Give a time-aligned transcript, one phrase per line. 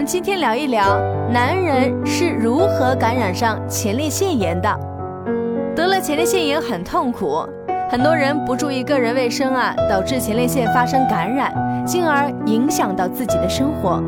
[0.00, 0.98] 们今天聊一聊
[1.30, 4.80] 男人是如何感染上前列腺炎的。
[5.76, 7.46] 得了前列腺炎很痛苦，
[7.90, 11.52] 很多人不注意个人卫生啊，导致前列腺发生感染，
[11.84, 14.02] 进而影响到自己的生活。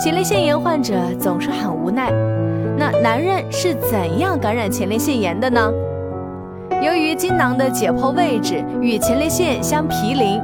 [0.00, 2.12] 前列腺炎患者总是很无奈。
[2.78, 5.68] 那男人是怎样感染前列腺炎的呢？
[6.80, 10.40] 由于精囊的解剖位置与前列腺相毗邻。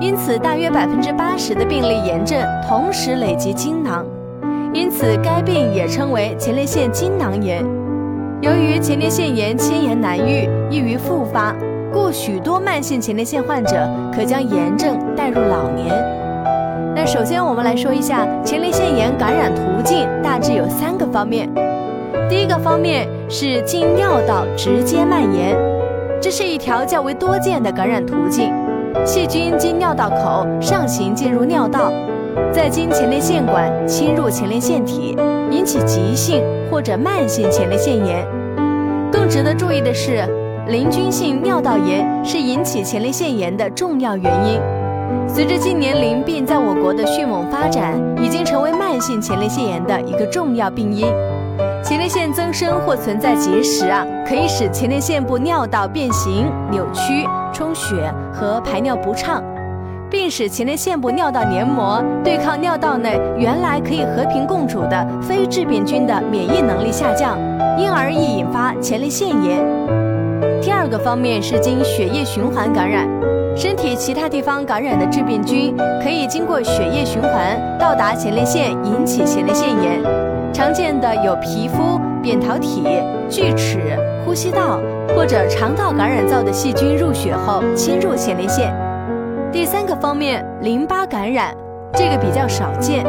[0.00, 4.04] 因此，大约百分之八十的病例炎症同时累及精囊，
[4.74, 7.62] 因此该病也称为前列腺精囊炎。
[8.40, 11.54] 由于前列腺炎迁延难愈，易于复发，
[11.92, 15.88] 故许多慢性前列腺患者可将炎症带入老年。
[16.96, 21.48] 那首先我们来说一下前列腺炎感染途径，大致有三个方面。
[22.30, 25.54] 第一个方面是经尿道直接蔓延，
[26.18, 28.50] 这是一条较为多见的感染途径。
[29.04, 31.92] 细菌经尿道口上行进入尿道，
[32.52, 35.16] 再经前列腺管侵入前列腺体，
[35.50, 38.26] 引起急性或者慢性前列腺炎。
[39.10, 40.24] 更值得注意的是，
[40.68, 44.60] 淋菌性尿道炎是引起前列腺炎的重要原因。
[45.28, 51.06] 随着近年淋病在我国的迅猛发展，已经成为慢性前列腺炎的一个重要病因。
[51.84, 57.94] 前列腺增生或存在结石啊，可以使前列腺部尿道变形、扭曲、充血
[58.32, 59.42] 和排尿不畅，
[60.12, 67.38] 并使前列腺部尿道黏膜对抗尿道内原来可以和平共处的非致病菌的免疫能力下降，
[67.78, 69.64] 因而易引发前列腺炎。
[70.60, 73.08] 第二个方面是经血液循环感染，
[73.56, 79.98] 身体其他地方感染的致病菌可以经过血液循环到达前列腺，引起前列腺炎。
[80.52, 82.84] 常见的有皮肤、扁桃体、
[83.30, 83.80] 锯齿、
[84.26, 84.78] 呼吸道
[85.16, 88.70] 或者肠道感染造的细菌入血后侵入前列腺。
[89.52, 91.54] 第三个方面，淋巴感染，
[91.92, 93.04] 这个比较少见，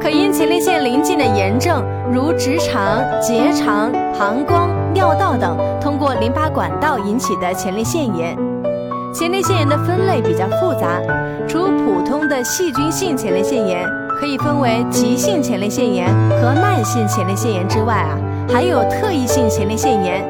[0.00, 8.38] 可因前列腺邻近的炎症，如直肠、结肠、膀胱、尿道等，通过淋巴管道引起的前列腺炎。
[9.12, 11.00] 前列腺炎的分类比较复杂，
[11.48, 13.84] 除普通的细菌性前列腺炎。
[14.20, 16.06] 可以分为急性前列腺炎
[16.42, 18.18] 和慢性前列腺炎之外啊，
[18.52, 20.22] 还有特异性前列腺炎，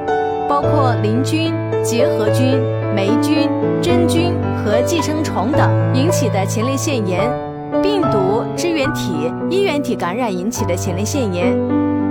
[0.48, 1.52] 包括淋菌、
[1.82, 2.56] 结核菌、
[2.94, 3.48] 霉菌、
[3.80, 7.30] 真菌和寄生虫等引起的前列腺炎，
[7.82, 11.56] 病毒、支原体、衣原体感染引起的前列腺炎，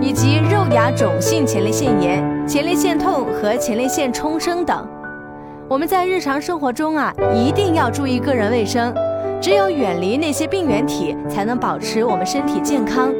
[0.01, 4.87] 以及肉芽肿性前列腺炎、前列腺痛和前列腺冲生等。
[5.67, 8.93] 我们在日常生活中啊，一定要注意个人卫生。
[9.41, 13.13] 只有远离那些病原体，才能保持我们身体健康。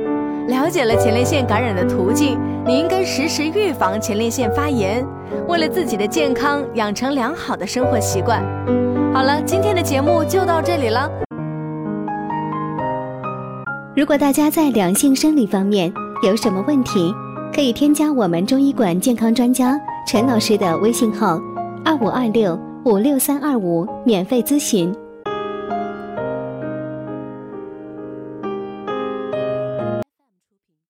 [0.49, 5.05] 了解了前列腺感染的途径，你应该实时预防前列腺发炎。
[5.47, 8.43] 为了自己的健康，养成良好的生活习惯。
[9.13, 11.07] 好了，今天的节目就到这里了。
[13.95, 15.93] 如果大家在两性生理方面
[16.23, 17.13] 有什么问题，
[17.53, 21.39] 可以添加我们中医馆健康专家陈老师的微信号：
[21.85, 24.91] 二五二六五六三二五，免费咨询。